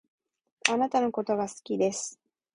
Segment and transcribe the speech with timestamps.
[0.63, 2.19] 貴方のことが好きです